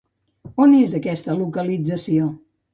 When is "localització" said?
1.45-2.35